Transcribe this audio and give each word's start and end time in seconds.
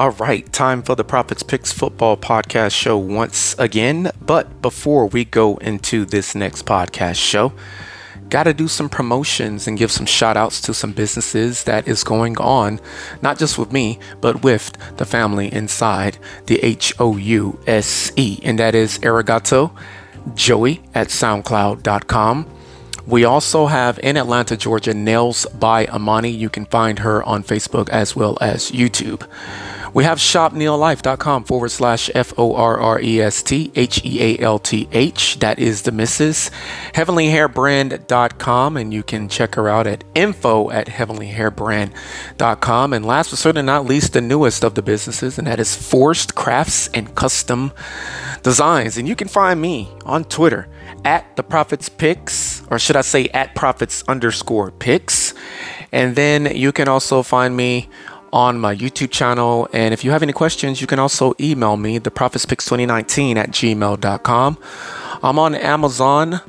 All 0.00 0.12
right, 0.12 0.50
time 0.50 0.80
for 0.82 0.94
the 0.94 1.04
Prophets 1.04 1.42
Picks 1.42 1.72
Football 1.72 2.16
Podcast 2.16 2.72
Show 2.72 2.96
once 2.96 3.54
again. 3.58 4.10
But 4.18 4.62
before 4.62 5.06
we 5.06 5.26
go 5.26 5.58
into 5.58 6.06
this 6.06 6.34
next 6.34 6.64
podcast 6.64 7.16
show, 7.16 7.52
got 8.30 8.44
to 8.44 8.54
do 8.54 8.66
some 8.66 8.88
promotions 8.88 9.68
and 9.68 9.76
give 9.76 9.92
some 9.92 10.06
shout 10.06 10.38
outs 10.38 10.62
to 10.62 10.72
some 10.72 10.92
businesses 10.92 11.64
that 11.64 11.86
is 11.86 12.02
going 12.02 12.38
on, 12.38 12.80
not 13.20 13.38
just 13.38 13.58
with 13.58 13.72
me, 13.72 13.98
but 14.22 14.42
with 14.42 14.72
the 14.96 15.04
family 15.04 15.52
inside 15.52 16.16
the 16.46 16.58
H 16.60 16.94
O 16.98 17.18
U 17.18 17.60
S 17.66 18.10
E. 18.16 18.40
And 18.42 18.58
that 18.58 18.74
is 18.74 18.98
Arigato 19.00 19.70
Joey 20.34 20.80
at 20.94 21.08
SoundCloud.com. 21.08 22.46
We 23.06 23.24
also 23.24 23.66
have 23.66 23.98
in 23.98 24.16
Atlanta, 24.16 24.56
Georgia, 24.56 24.94
Nails 24.94 25.44
by 25.46 25.86
Amani. 25.88 26.30
You 26.30 26.48
can 26.48 26.64
find 26.64 27.00
her 27.00 27.22
on 27.24 27.42
Facebook 27.42 27.90
as 27.90 28.16
well 28.16 28.38
as 28.40 28.70
YouTube. 28.70 29.26
We 29.92 30.04
have 30.04 30.18
shopneillife.com 30.18 31.42
forward 31.44 31.70
slash 31.70 32.10
F 32.14 32.32
O 32.38 32.54
R 32.54 32.78
R 32.78 33.00
E 33.00 33.20
S 33.20 33.42
T 33.42 33.72
H 33.74 34.04
E 34.04 34.22
A 34.22 34.38
L 34.38 34.60
T 34.60 34.88
H. 34.92 35.40
That 35.40 35.58
is 35.58 35.82
the 35.82 35.90
Mrs. 35.90 36.50
HeavenlyHairBrand.com, 36.94 38.76
and 38.76 38.94
you 38.94 39.02
can 39.02 39.28
check 39.28 39.56
her 39.56 39.68
out 39.68 39.88
at 39.88 40.04
info 40.14 40.70
at 40.70 40.86
HeavenlyHairBrand.com. 40.86 42.92
And 42.92 43.04
last 43.04 43.30
but 43.30 43.38
certainly 43.38 43.66
not 43.66 43.84
least, 43.84 44.12
the 44.12 44.20
newest 44.20 44.64
of 44.64 44.74
the 44.74 44.82
businesses, 44.82 45.38
and 45.38 45.46
that 45.46 45.58
is 45.58 45.74
Forrest 45.74 46.36
Crafts 46.36 46.86
and 46.88 47.14
Custom 47.16 47.72
Designs. 48.42 48.96
And 48.96 49.08
you 49.08 49.16
can 49.16 49.28
find 49.28 49.60
me 49.60 49.90
on 50.04 50.24
Twitter 50.24 50.68
at 51.04 51.36
the 51.36 51.42
Prophets 51.42 51.88
Picks, 51.88 52.62
or 52.70 52.78
should 52.78 52.96
I 52.96 53.00
say 53.00 53.26
at 53.28 53.54
Prophets 53.54 54.04
underscore 54.06 54.70
Picks. 54.70 55.34
And 55.92 56.14
then 56.14 56.54
you 56.54 56.72
can 56.72 56.88
also 56.88 57.22
find 57.22 57.56
me 57.56 57.88
on 58.32 58.58
my 58.58 58.74
YouTube 58.74 59.10
channel. 59.10 59.68
And 59.72 59.92
if 59.92 60.04
you 60.04 60.10
have 60.10 60.22
any 60.22 60.32
questions, 60.32 60.80
you 60.80 60.86
can 60.86 60.98
also 60.98 61.34
email 61.40 61.76
me, 61.76 61.98
the 61.98 62.10
prophetspicks2019 62.10 63.36
at 63.36 63.50
gmail.com. 63.50 64.58
I'm 65.22 65.38
on 65.38 65.54
Amazon, 65.54 66.40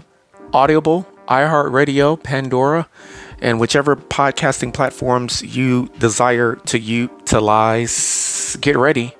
Audible, 0.53 1.07
iHeartRadio, 1.27 2.21
Pandora, 2.21 2.87
and 3.41 3.59
whichever 3.59 3.95
podcasting 3.95 4.73
platforms 4.73 5.41
you 5.41 5.89
desire 5.99 6.55
to 6.67 6.79
utilize. 6.79 8.57
Get 8.61 8.77
ready. 8.77 9.15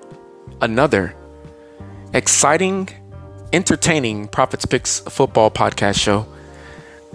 Another 0.61 1.15
exciting, 2.13 2.89
entertaining 3.51 4.27
Prophets 4.27 4.65
Picks 4.65 4.99
football 4.99 5.49
podcast 5.49 5.99
show 5.99 6.27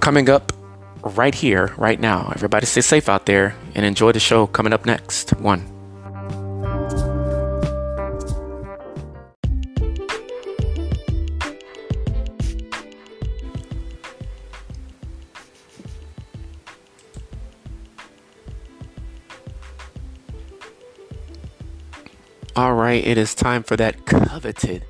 coming 0.01 0.29
up 0.29 0.53
right 1.07 1.35
here, 1.35 1.73
right 1.77 1.99
now. 1.99 2.33
Everybody 2.35 2.67
stay 2.67 2.81
safe 2.81 3.09
out 3.09 3.27
there 3.27 3.55
and 3.75 3.85
enjoy 3.85 4.13
the 4.13 4.21
show 4.21 4.47
coming 4.47 4.73
up 4.73 4.87
next. 4.87 5.31
One. 5.41 5.73
All 22.57 22.73
right, 22.73 23.07
it 23.07 23.19
is 23.19 23.35
time 23.35 23.63
for 23.63 23.77
that 23.77 24.07
coveted 24.07 24.83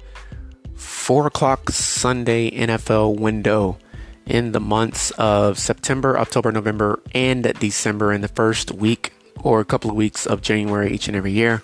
four 1.06 1.27
o'clock 1.27 1.70
Sunday 1.70 2.51
NFL 2.51 3.19
window 3.19 3.78
in 4.27 4.53
the 4.53 4.61
months 4.61 5.13
of 5.13 5.59
September, 5.59 6.19
October, 6.19 6.51
November, 6.51 7.01
and 7.15 7.53
December 7.59 8.13
in 8.13 8.21
the 8.21 8.29
first 8.29 8.73
week 8.73 9.13
or 9.43 9.61
a 9.61 9.65
couple 9.65 9.91
of 9.91 9.97
weeks 9.97 10.27
of 10.27 10.43
January 10.43 10.93
each 10.93 11.09
and 11.09 11.17
every 11.17 11.33
year. 11.33 11.63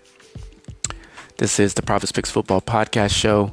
This 1.38 1.58
is 1.58 1.74
the 1.74 1.82
Prophets 1.82 2.12
Picks 2.12 2.30
Football 2.30 2.60
Podcast 2.60 3.10
Show. 3.10 3.52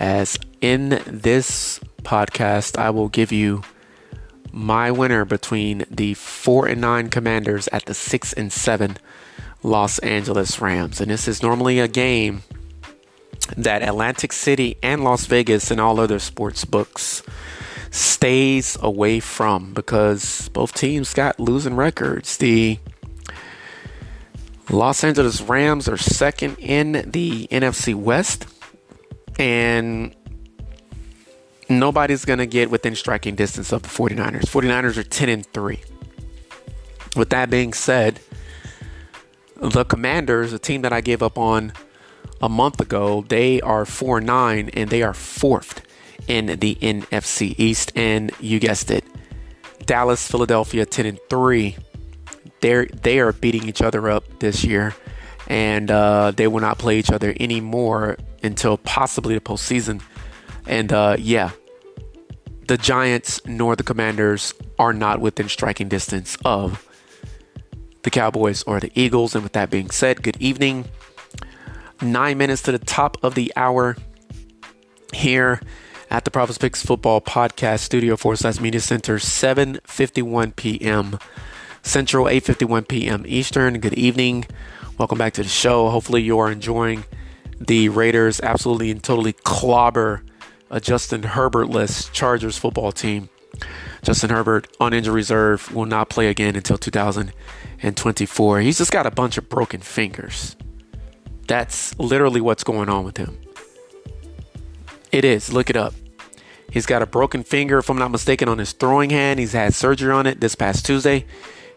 As 0.00 0.36
in 0.60 1.00
this 1.06 1.78
podcast, 2.02 2.78
I 2.78 2.90
will 2.90 3.08
give 3.08 3.30
you 3.30 3.62
my 4.50 4.90
winner 4.90 5.24
between 5.24 5.84
the 5.90 6.14
four 6.14 6.66
and 6.66 6.80
nine 6.80 7.08
Commanders 7.08 7.68
at 7.68 7.84
the 7.84 7.94
six 7.94 8.32
and 8.32 8.52
seven 8.52 8.96
Los 9.62 9.98
Angeles 10.00 10.60
Rams. 10.60 11.00
And 11.00 11.10
this 11.10 11.28
is 11.28 11.42
normally 11.42 11.78
a 11.78 11.86
game 11.86 12.42
that 13.56 13.82
Atlantic 13.82 14.32
City 14.32 14.76
and 14.82 15.04
Las 15.04 15.26
Vegas 15.26 15.70
and 15.70 15.80
all 15.80 16.00
other 16.00 16.18
sports 16.18 16.64
books 16.64 17.22
stays 17.90 18.76
away 18.80 19.20
from 19.20 19.72
because 19.72 20.48
both 20.50 20.74
teams 20.74 21.12
got 21.12 21.40
losing 21.40 21.74
records. 21.74 22.36
The 22.36 22.78
Los 24.70 25.02
Angeles 25.02 25.40
Rams 25.42 25.88
are 25.88 25.96
second 25.96 26.56
in 26.58 26.92
the 27.10 27.48
NFC 27.48 27.94
West, 27.94 28.46
and 29.38 30.14
nobody's 31.68 32.24
going 32.24 32.38
to 32.38 32.46
get 32.46 32.70
within 32.70 32.94
striking 32.94 33.34
distance 33.34 33.72
of 33.72 33.82
the 33.82 33.88
49ers. 33.88 34.42
49ers 34.42 34.96
are 34.96 35.02
10 35.02 35.28
and 35.28 35.46
3. 35.46 35.80
With 37.16 37.30
that 37.30 37.50
being 37.50 37.72
said, 37.72 38.20
the 39.56 39.84
Commanders, 39.84 40.52
a 40.52 40.58
team 40.58 40.82
that 40.82 40.92
I 40.92 41.00
gave 41.00 41.22
up 41.22 41.36
on 41.36 41.72
a 42.40 42.48
month 42.48 42.80
ago, 42.80 43.24
they 43.28 43.60
are 43.60 43.84
4 43.84 44.20
9 44.20 44.70
and 44.72 44.90
they 44.90 45.02
are 45.02 45.12
fourth 45.12 45.82
in 46.28 46.46
the 46.46 46.76
NFC 46.76 47.54
East. 47.58 47.92
And 47.94 48.30
you 48.40 48.58
guessed 48.58 48.90
it, 48.90 49.04
Dallas, 49.86 50.26
Philadelphia, 50.26 50.86
10 50.86 51.06
and 51.06 51.18
3. 51.28 51.76
They're, 52.60 52.86
they 52.86 53.20
are 53.20 53.32
beating 53.32 53.68
each 53.68 53.82
other 53.82 54.10
up 54.10 54.40
this 54.40 54.64
year, 54.64 54.94
and 55.48 55.90
uh, 55.90 56.32
they 56.32 56.46
will 56.46 56.60
not 56.60 56.78
play 56.78 56.98
each 56.98 57.10
other 57.10 57.34
anymore 57.40 58.18
until 58.42 58.76
possibly 58.78 59.34
the 59.34 59.40
postseason. 59.40 60.02
And 60.66 60.92
uh, 60.92 61.16
yeah, 61.18 61.50
the 62.68 62.76
Giants 62.76 63.40
nor 63.46 63.74
the 63.76 63.82
Commanders 63.82 64.54
are 64.78 64.92
not 64.92 65.20
within 65.20 65.48
striking 65.48 65.88
distance 65.88 66.36
of 66.44 66.86
the 68.02 68.10
Cowboys 68.10 68.62
or 68.62 68.78
the 68.78 68.92
Eagles. 68.94 69.34
And 69.34 69.42
with 69.42 69.52
that 69.54 69.70
being 69.70 69.90
said, 69.90 70.22
good 70.22 70.36
evening. 70.38 70.84
Nine 72.00 72.38
minutes 72.38 72.62
to 72.62 72.72
the 72.72 72.78
top 72.78 73.16
of 73.22 73.34
the 73.34 73.52
hour 73.56 73.96
here 75.12 75.60
at 76.10 76.24
the 76.24 76.30
Prophets 76.30 76.58
Picks 76.58 76.84
Football 76.84 77.20
Podcast 77.20 77.80
Studio 77.80 78.16
for 78.16 78.34
slash 78.34 78.60
Media 78.60 78.80
Center, 78.80 79.16
7:51 79.16 80.56
p.m. 80.56 81.18
Central, 81.82 82.26
8:51 82.26 82.88
p.m. 82.88 83.24
Eastern. 83.26 83.78
Good 83.78 83.94
evening. 83.94 84.46
Welcome 84.98 85.18
back 85.18 85.32
to 85.34 85.42
the 85.42 85.48
show. 85.48 85.88
Hopefully, 85.88 86.22
you 86.22 86.38
are 86.38 86.50
enjoying 86.50 87.04
the 87.58 87.88
Raiders 87.88 88.40
absolutely 88.40 88.90
and 88.90 89.02
totally 89.02 89.32
clobber 89.32 90.22
a 90.70 90.80
Justin 90.80 91.22
Herbert-less 91.22 92.08
Chargers 92.10 92.58
football 92.58 92.92
team. 92.92 93.28
Justin 94.02 94.30
Herbert 94.30 94.68
on 94.80 94.92
injury 94.92 95.14
reserve 95.14 95.72
will 95.74 95.86
not 95.86 96.08
play 96.08 96.28
again 96.28 96.56
until 96.56 96.78
2024. 96.78 98.60
He's 98.60 98.78
just 98.78 98.92
got 98.92 99.06
a 99.06 99.10
bunch 99.10 99.36
of 99.38 99.48
broken 99.48 99.80
fingers. 99.80 100.56
That's 101.46 101.98
literally 101.98 102.40
what's 102.40 102.64
going 102.64 102.88
on 102.88 103.04
with 103.04 103.16
him. 103.16 103.36
It 105.12 105.24
is. 105.24 105.52
Look 105.52 105.70
it 105.70 105.76
up. 105.76 105.94
He's 106.70 106.86
got 106.86 107.02
a 107.02 107.06
broken 107.06 107.42
finger, 107.42 107.78
if 107.78 107.90
I'm 107.90 107.98
not 107.98 108.10
mistaken, 108.10 108.48
on 108.48 108.58
his 108.58 108.72
throwing 108.72 109.10
hand. 109.10 109.40
He's 109.40 109.52
had 109.52 109.74
surgery 109.74 110.12
on 110.12 110.26
it 110.26 110.40
this 110.40 110.54
past 110.54 110.86
Tuesday. 110.86 111.26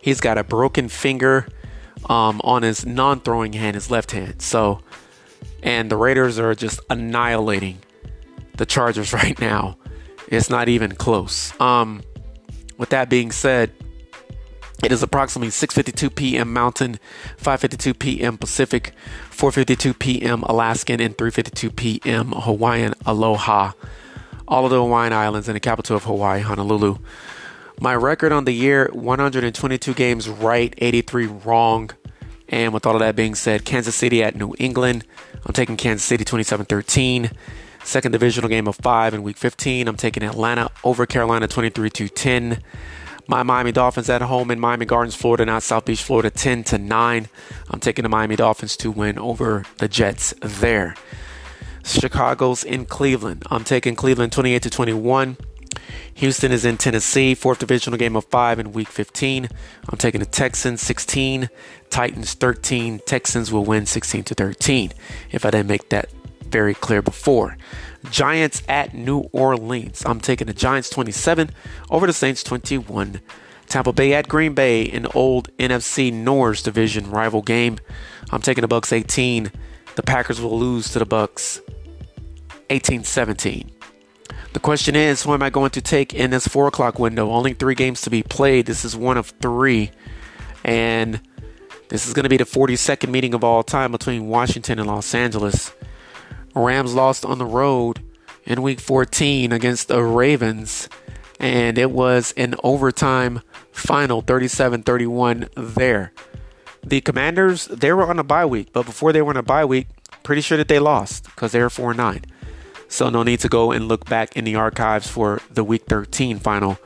He's 0.01 0.21
got 0.21 0.37
a 0.37 0.43
broken 0.43 0.87
finger 0.87 1.47
um, 2.09 2.41
on 2.43 2.61
his 2.61 2.85
non 2.85 3.19
throwing 3.21 3.53
hand, 3.53 3.75
his 3.75 3.89
left 3.89 4.11
hand. 4.11 4.41
So, 4.41 4.81
and 5.63 5.89
the 5.89 5.97
Raiders 5.97 6.37
are 6.37 6.53
just 6.53 6.79
annihilating 6.89 7.79
the 8.55 8.65
Chargers 8.65 9.13
right 9.13 9.39
now. 9.39 9.77
It's 10.27 10.49
not 10.49 10.69
even 10.69 10.93
close. 10.93 11.59
Um, 11.59 12.03
with 12.77 12.89
that 12.89 13.09
being 13.09 13.31
said, 13.31 13.71
it 14.81 14.91
is 14.91 15.03
approximately 15.03 15.49
6:52 15.49 16.15
p.m. 16.15 16.51
Mountain, 16.53 16.99
5:52 17.37 17.97
p.m. 17.99 18.37
Pacific, 18.37 18.93
4:52 19.29 19.97
p.m. 19.99 20.43
Alaskan, 20.43 20.99
and 20.99 21.17
3:52 21.17 21.75
p.m. 21.75 22.31
Hawaiian. 22.31 22.93
Aloha, 23.05 23.73
all 24.47 24.65
of 24.65 24.71
the 24.71 24.77
Hawaiian 24.77 25.13
Islands 25.13 25.47
and 25.47 25.55
the 25.55 25.59
capital 25.59 25.95
of 25.95 26.05
Hawaii, 26.05 26.41
Honolulu. 26.41 26.97
My 27.79 27.95
record 27.95 28.31
on 28.31 28.45
the 28.45 28.53
year: 28.53 28.89
122 28.93 29.93
games 29.93 30.27
right, 30.29 30.73
83 30.77 31.27
wrong. 31.27 31.91
And 32.49 32.73
with 32.73 32.85
all 32.85 32.93
of 32.93 32.99
that 32.99 33.15
being 33.15 33.35
said, 33.35 33.65
Kansas 33.65 33.95
City 33.95 34.21
at 34.21 34.35
New 34.35 34.53
England. 34.59 35.05
I'm 35.45 35.53
taking 35.53 35.75
Kansas 35.75 36.05
City 36.05 36.23
27-13. 36.23 37.35
Second 37.83 38.11
divisional 38.11 38.47
game 38.47 38.67
of 38.67 38.75
five 38.75 39.13
in 39.13 39.23
Week 39.23 39.37
15. 39.37 39.87
I'm 39.87 39.95
taking 39.97 40.23
Atlanta 40.23 40.69
over 40.83 41.05
Carolina 41.05 41.47
23-10 41.47 42.61
my 43.27 43.43
Miami 43.43 43.71
Dolphins 43.71 44.09
at 44.09 44.21
home 44.21 44.51
in 44.51 44.59
Miami 44.59 44.85
Gardens, 44.85 45.15
Florida, 45.15 45.45
not 45.45 45.63
South 45.63 45.85
Beach, 45.85 46.03
Florida, 46.03 46.29
10 46.29 46.63
to 46.65 46.77
9. 46.77 47.27
I'm 47.69 47.79
taking 47.79 48.03
the 48.03 48.09
Miami 48.09 48.35
Dolphins 48.35 48.75
to 48.77 48.91
win 48.91 49.17
over 49.17 49.63
the 49.77 49.87
Jets 49.87 50.33
there. 50.41 50.95
Chicago's 51.83 52.63
in 52.63 52.85
Cleveland. 52.85 53.43
I'm 53.49 53.63
taking 53.63 53.95
Cleveland 53.95 54.31
28 54.31 54.63
to 54.63 54.69
21. 54.69 55.37
Houston 56.15 56.51
is 56.51 56.63
in 56.63 56.77
Tennessee, 56.77 57.33
fourth 57.33 57.59
divisional 57.59 57.97
game 57.97 58.15
of 58.15 58.25
five 58.25 58.59
in 58.59 58.71
week 58.71 58.87
15. 58.87 59.49
I'm 59.89 59.97
taking 59.97 60.19
the 60.19 60.25
Texans 60.25 60.81
16, 60.81 61.49
Titans 61.89 62.33
13. 62.33 62.99
Texans 63.05 63.51
will 63.51 63.65
win 63.65 63.85
16 63.85 64.23
to 64.25 64.35
13. 64.35 64.93
If 65.31 65.45
I 65.45 65.51
didn't 65.51 65.67
make 65.67 65.89
that 65.89 66.09
very 66.53 66.75
clear 66.75 67.01
before. 67.01 67.57
Giants 68.11 68.61
at 68.69 68.93
New 68.93 69.21
Orleans. 69.31 70.03
I'm 70.05 70.19
taking 70.19 70.45
the 70.45 70.53
Giants 70.53 70.87
27 70.91 71.49
over 71.89 72.05
the 72.05 72.13
Saints 72.13 72.43
21. 72.43 73.19
Tampa 73.67 73.91
Bay 73.91 74.13
at 74.13 74.27
Green 74.27 74.53
Bay, 74.53 74.87
an 74.91 75.07
old 75.15 75.49
NFC 75.57 76.13
North 76.13 76.63
division 76.63 77.09
rival 77.09 77.41
game. 77.41 77.79
I'm 78.31 78.41
taking 78.43 78.61
the 78.61 78.67
Bucs 78.67 78.93
18. 78.93 79.51
The 79.95 80.03
Packers 80.03 80.39
will 80.39 80.57
lose 80.59 80.89
to 80.89 80.99
the 80.99 81.07
Bucs 81.07 81.59
18-17. 82.69 83.71
The 84.53 84.59
question 84.59 84.95
is, 84.95 85.23
who 85.23 85.33
am 85.33 85.41
I 85.41 85.49
going 85.49 85.71
to 85.71 85.81
take 85.81 86.13
in 86.13 86.29
this 86.29 86.47
four 86.47 86.67
o'clock 86.67 86.99
window? 86.99 87.31
Only 87.31 87.53
three 87.53 87.73
games 87.73 88.01
to 88.01 88.11
be 88.11 88.21
played. 88.21 88.67
This 88.67 88.85
is 88.85 88.95
one 88.95 89.17
of 89.17 89.33
three, 89.41 89.89
and 90.63 91.19
this 91.89 92.05
is 92.05 92.13
going 92.13 92.23
to 92.23 92.29
be 92.29 92.37
the 92.37 92.43
42nd 92.43 93.09
meeting 93.09 93.33
of 93.33 93.43
all 93.43 93.63
time 93.63 93.91
between 93.91 94.27
Washington 94.27 94.77
and 94.77 94.87
Los 94.87 95.15
Angeles. 95.15 95.73
Rams 96.55 96.93
lost 96.93 97.25
on 97.25 97.37
the 97.37 97.45
road 97.45 98.01
in 98.45 98.61
week 98.61 98.79
14 98.79 99.51
against 99.51 99.87
the 99.87 100.03
Ravens, 100.03 100.89
and 101.39 101.77
it 101.77 101.91
was 101.91 102.33
an 102.37 102.55
overtime 102.63 103.41
final 103.71 104.21
37 104.21 104.83
31 104.83 105.49
there. 105.55 106.11
The 106.85 107.01
Commanders, 107.01 107.65
they 107.67 107.93
were 107.93 108.09
on 108.09 108.19
a 108.19 108.23
bye 108.23 108.45
week, 108.45 108.69
but 108.73 108.85
before 108.85 109.13
they 109.13 109.21
were 109.21 109.31
on 109.31 109.37
a 109.37 109.43
bye 109.43 109.65
week, 109.65 109.87
pretty 110.21 110.41
sure 110.41 110.57
that 110.57 110.67
they 110.67 110.79
lost 110.79 111.23
because 111.25 111.53
they 111.53 111.61
were 111.61 111.69
4 111.69 111.93
9. 111.93 112.25
So, 112.87 113.09
no 113.09 113.23
need 113.23 113.39
to 113.39 113.49
go 113.49 113.71
and 113.71 113.87
look 113.87 114.05
back 114.05 114.37
in 114.37 114.43
the 114.43 114.55
archives 114.55 115.07
for 115.07 115.41
the 115.49 115.63
week 115.63 115.85
13 115.87 116.37
final 116.37 116.77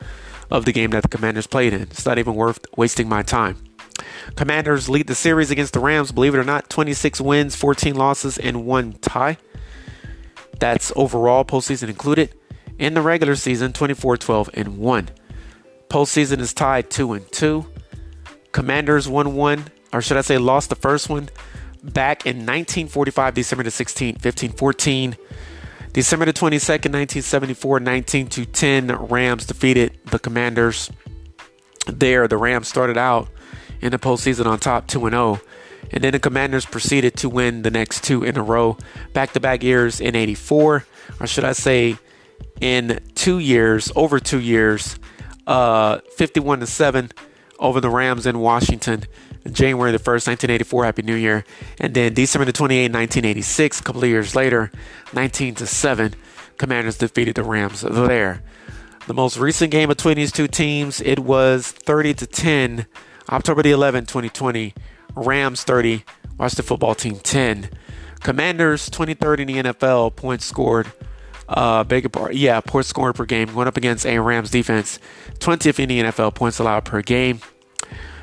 of 0.50 0.64
the 0.64 0.72
game 0.72 0.90
that 0.92 1.02
the 1.02 1.08
Commanders 1.08 1.46
played 1.46 1.74
in. 1.74 1.82
It's 1.82 2.06
not 2.06 2.18
even 2.18 2.34
worth 2.34 2.64
wasting 2.76 3.08
my 3.08 3.22
time. 3.22 3.56
Commanders 4.36 4.88
lead 4.88 5.06
the 5.06 5.14
series 5.14 5.50
against 5.50 5.74
the 5.74 5.80
Rams, 5.80 6.12
believe 6.12 6.34
it 6.34 6.38
or 6.38 6.44
not, 6.44 6.70
26 6.70 7.20
wins, 7.20 7.56
14 7.56 7.94
losses, 7.94 8.38
and 8.38 8.64
one 8.64 8.94
tie. 8.94 9.36
That's 10.58 10.92
overall 10.96 11.44
postseason 11.44 11.88
included. 11.88 12.34
In 12.78 12.94
the 12.94 13.02
regular 13.02 13.34
season, 13.34 13.72
24 13.72 14.16
12 14.18 14.50
and 14.54 14.78
1. 14.78 15.08
Postseason 15.88 16.38
is 16.38 16.52
tied 16.52 16.90
2 16.90 17.14
and 17.14 17.32
2. 17.32 17.66
Commanders 18.52 19.08
won 19.08 19.34
one, 19.34 19.64
or 19.92 20.02
should 20.02 20.16
I 20.16 20.20
say, 20.20 20.38
lost 20.38 20.68
the 20.68 20.76
first 20.76 21.08
one 21.08 21.28
back 21.82 22.26
in 22.26 22.38
1945, 22.38 23.34
December 23.34 23.64
the 23.64 23.70
16th, 23.70 24.20
15 24.20 24.52
14. 24.52 25.16
December 25.92 26.26
the 26.26 26.32
22nd, 26.32 26.92
1974, 26.92 27.80
19 27.80 28.26
to 28.28 28.44
10, 28.44 28.92
Rams 29.08 29.46
defeated 29.46 29.98
the 30.04 30.18
Commanders. 30.18 30.90
There, 31.86 32.28
the 32.28 32.36
Rams 32.36 32.68
started 32.68 32.98
out 32.98 33.28
in 33.80 33.92
the 33.92 33.98
postseason 33.98 34.46
on 34.46 34.58
top 34.58 34.86
2 34.86 35.08
0. 35.08 35.40
And 35.90 36.04
then 36.04 36.12
the 36.12 36.20
Commanders 36.20 36.66
proceeded 36.66 37.16
to 37.16 37.28
win 37.28 37.62
the 37.62 37.70
next 37.70 38.04
two 38.04 38.22
in 38.22 38.36
a 38.36 38.42
row, 38.42 38.76
back 39.12 39.32
to 39.32 39.40
back 39.40 39.62
years 39.62 40.00
in 40.00 40.14
84, 40.14 40.84
or 41.20 41.26
should 41.26 41.44
I 41.44 41.52
say, 41.52 41.96
in 42.60 43.00
two 43.14 43.38
years, 43.38 43.90
over 43.96 44.20
two 44.20 44.40
years, 44.40 44.98
uh, 45.46 45.98
51 46.16 46.60
to 46.60 46.66
7 46.66 47.10
over 47.58 47.80
the 47.80 47.90
Rams 47.90 48.26
in 48.26 48.38
Washington. 48.38 49.04
January 49.50 49.92
the 49.92 49.98
1st, 49.98 50.28
1984, 50.28 50.84
Happy 50.84 51.02
New 51.02 51.14
Year. 51.14 51.44
And 51.80 51.94
then 51.94 52.14
December 52.14 52.44
the 52.44 52.52
28th, 52.52 52.92
1986, 52.92 53.80
a 53.80 53.82
couple 53.82 54.04
of 54.04 54.08
years 54.08 54.36
later, 54.36 54.70
19 55.14 55.54
to 55.56 55.66
7, 55.66 56.14
Commanders 56.58 56.98
defeated 56.98 57.36
the 57.36 57.44
Rams 57.44 57.80
there. 57.80 58.42
The 59.06 59.14
most 59.14 59.38
recent 59.38 59.70
game 59.70 59.88
between 59.88 60.16
these 60.16 60.32
two 60.32 60.48
teams, 60.48 61.00
it 61.00 61.20
was 61.20 61.70
30 61.70 62.14
to 62.14 62.26
10, 62.26 62.86
October 63.30 63.62
the 63.62 63.72
11th, 63.72 64.08
2020. 64.08 64.74
Rams 65.14 65.64
30, 65.64 66.04
Washington 66.38 66.64
football 66.64 66.94
team 66.94 67.18
10. 67.18 67.70
Commanders 68.20 68.90
23rd 68.90 69.40
in 69.40 69.46
the 69.46 69.54
NFL, 69.54 70.16
points 70.16 70.44
scored. 70.44 70.92
Uh, 71.48 71.82
beg 71.84 72.10
part, 72.12 72.34
yeah, 72.34 72.60
points 72.60 72.88
scored 72.88 73.14
per 73.14 73.24
game, 73.24 73.52
going 73.54 73.68
up 73.68 73.76
against 73.76 74.04
a 74.04 74.18
Rams 74.18 74.50
defense, 74.50 74.98
20th 75.38 75.78
in 75.78 75.88
the 75.88 76.02
NFL, 76.02 76.34
points 76.34 76.58
allowed 76.58 76.84
per 76.84 77.00
game. 77.00 77.40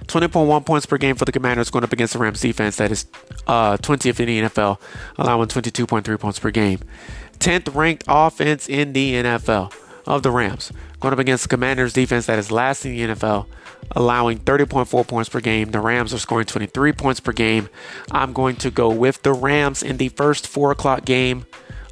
20.1 0.07 0.65
points 0.65 0.85
per 0.85 0.97
game 0.99 1.15
for 1.15 1.25
the 1.25 1.31
Commanders 1.31 1.71
going 1.71 1.83
up 1.83 1.91
against 1.91 2.13
the 2.13 2.19
Rams 2.19 2.39
defense 2.39 2.75
that 2.75 2.91
is 2.91 3.07
uh, 3.47 3.77
20th 3.77 4.19
in 4.19 4.27
the 4.27 4.41
NFL, 4.49 4.79
allowing 5.17 5.47
22.3 5.47 6.19
points 6.19 6.37
per 6.37 6.51
game. 6.51 6.79
10th 7.39 7.73
ranked 7.73 8.03
offense 8.07 8.69
in 8.69 8.93
the 8.93 9.13
NFL 9.13 9.73
of 10.05 10.23
the 10.23 10.31
Rams 10.31 10.71
going 10.99 11.13
up 11.13 11.19
against 11.19 11.43
the 11.43 11.49
Commanders 11.49 11.93
defense 11.93 12.25
that 12.25 12.39
is 12.39 12.51
last 12.51 12.85
in 12.85 12.91
the 12.91 13.13
NFL, 13.13 13.45
allowing 13.91 14.39
30.4 14.39 15.07
points 15.07 15.29
per 15.29 15.39
game. 15.39 15.71
The 15.71 15.79
Rams 15.79 16.13
are 16.13 16.19
scoring 16.19 16.45
23 16.45 16.93
points 16.93 17.19
per 17.19 17.31
game. 17.31 17.69
I'm 18.11 18.33
going 18.33 18.55
to 18.57 18.71
go 18.71 18.89
with 18.89 19.21
the 19.23 19.33
Rams 19.33 19.83
in 19.83 19.97
the 19.97 20.09
first 20.09 20.47
4 20.47 20.71
o'clock 20.71 21.05
game 21.05 21.45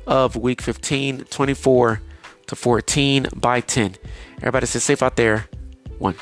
of 0.07 0.36
week 0.36 0.62
15, 0.62 1.25
24 1.25 2.01
to 2.48 2.56
14 2.56 3.27
by 3.36 3.62
10. 3.62 3.95
Everybody 4.38 4.66
stay 4.66 4.80
safe 4.80 5.04
out 5.04 5.16
there. 5.16 5.48
One. 6.00 6.16